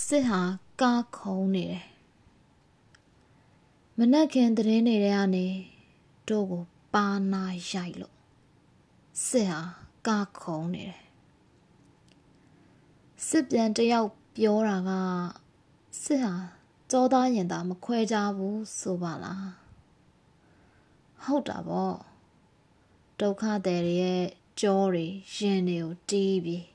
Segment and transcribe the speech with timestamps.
[0.00, 0.42] စစ်ဟာ
[0.80, 1.84] ကားခုံနေတယ်
[3.98, 5.46] မနက်ခင်တရင်နေတဲ့ကနေ
[6.28, 8.16] တို့ကိုပါနာရိုက်လို့
[9.26, 9.60] စစ်ဟာ
[10.06, 11.02] ကားခုံနေတယ်
[13.28, 14.90] စစ်ပြန်တယောက်ပြောတာက
[16.02, 16.34] စစ်ဟာ
[16.90, 19.50] ကြောသားရင်သာမခွဲကြဘူးဆိုပါလား
[21.22, 21.96] ဟုတ်တာပေါ့
[23.20, 24.24] ဒုက္ခသည်တွေရဲ့
[24.60, 25.06] ကြောတွေ
[25.36, 26.66] ရင်တွေကိုတီးပြီး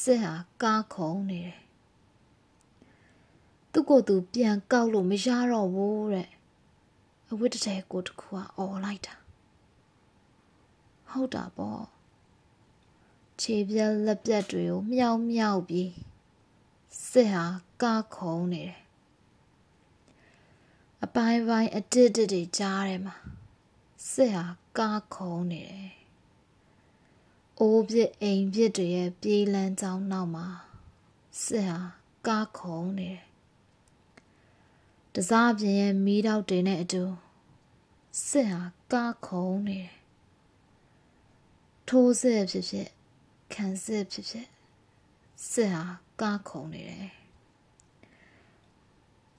[0.00, 1.65] စစ်ဟာကားခုံနေတယ်
[3.78, 6.30] သူ့ကိုယ်သူပြန်ကောက်လို့မရတော့ဘူးတဲ့
[7.30, 9.14] အဝတ်တထဲကိုတခုကអော်လိုက်တာ
[11.10, 11.84] ဟုတ်တာပေါ့
[13.40, 15.92] ခြေပြက်လက်ပြက်တွေကိုမြောက်မြောက်ပြီး
[17.10, 17.46] စစ်ဟာ
[17.82, 18.80] ကားခုံနေတယ်
[21.04, 23.16] အပိုင်းပိုင်းအတစ်တစ်တွေကြားထဲမှာ
[24.12, 24.46] စစ်ဟာ
[24.78, 25.92] ကားခုံနေတယ်
[27.60, 30.46] အိုးပြစ်အိမ်ပြစ်တွေရဲ့ပြေးလန်းကြောင်းနောက်မှာ
[31.44, 31.80] စစ်ဟာ
[32.26, 33.26] ကားခုံနေတယ်
[35.18, 37.02] တစားပြင်းရဲ့မီးတောက်တွေနဲ့အတူ
[38.28, 39.94] စစ်ဟာကားခုံနေတယ်
[41.88, 42.88] ထိုးစစ်ဖြစ်ဖြစ်
[43.52, 44.48] ခံစစ်ဖြစ်ဖြစ်
[45.50, 45.84] စစ်ဟာ
[46.20, 47.08] ကားခုံနေတယ်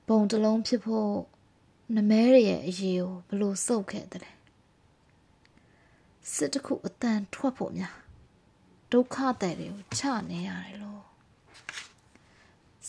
[0.08, 1.12] ဘုံတလုံးဖြစ်ဖို့
[1.96, 4.36] နမဲရရဲ့အရေးကိုဘလို့စုပ်ခဲ့တဲ့
[6.34, 7.96] စစ်တခုအတန်ထွက်ဖို့များ
[8.92, 11.04] ဒုက္ခတဲ့တွေကိုချနေရတယ်လို့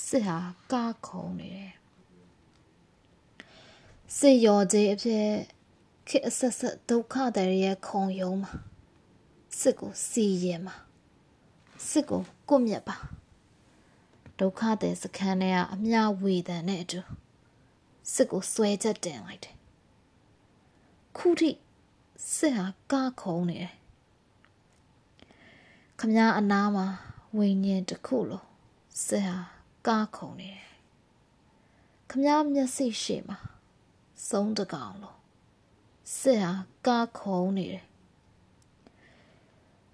[0.07, 0.39] စစ်ဟာ
[0.73, 1.78] ကားခုံနေတယ်
[4.17, 5.27] စစ်ရော်ကြီးအဖြစ်
[6.09, 8.53] ခေအဆက်ဆက်ဒုက္ခတဲ့ရဲ့ခုံယုံမှာ
[9.61, 10.75] စစ်ကိုစီရင်မှာ
[11.89, 12.97] စစ်ကိုကုမြက်ပါ
[14.39, 17.01] ဒုက္ခတဲ့စခန်းထဲကအမြဝေဒန်နဲ့အတူ
[18.13, 19.57] စစ်ကိုဆွဲချက်တင်လိုက်တယ်
[21.17, 21.51] ခုထိ
[22.37, 23.75] စစ်ဟာကားခုံနေတယ်
[25.99, 26.87] ခမည်းအနားမှာ
[27.37, 28.43] ဝိညာဉ်တစ်ခုလို
[29.07, 29.37] စစ်ဟာ
[29.87, 30.67] ကားခုံနေတယ်
[32.11, 33.39] ခမည်းမျက်စိရှိမှာ
[34.27, 35.17] စုံးတကောင်လို
[36.19, 36.53] စစ်ဟာ
[36.87, 37.85] ကားခုံနေတယ်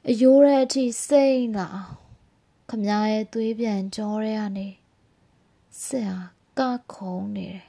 [0.09, 1.95] အယိုးရဲ့အထိစိမ့်လာအောင်
[2.71, 4.69] ခမည်းရဲ့သွေးပြန်ကြောရဲကနေ
[5.85, 6.19] စစ်ဟာ
[6.59, 7.65] ကားခုံနေတယ်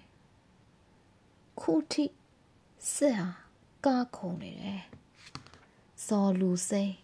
[1.60, 2.06] ခုထိ
[2.94, 3.30] စစ်ဟာ
[3.86, 4.82] ကားခုံနေတယ်
[6.06, 6.96] ဇော်လူစိမ့်